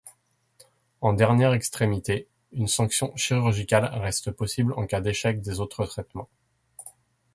En 1.01 1.13
dernière 1.13 1.53
extrémité, 1.53 2.27
une 2.53 2.67
sanction 2.67 3.15
chirurgicale 3.15 3.85
reste 3.93 4.31
possible 4.31 4.73
en 4.73 4.87
cas 4.87 4.99
d'échec 4.99 5.41
des 5.41 5.59
autres 5.59 5.85
traitements. 5.85 6.27